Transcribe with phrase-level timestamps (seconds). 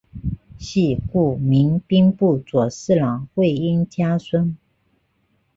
[0.57, 4.57] 系故明兵部左侍郎魏应嘉孙。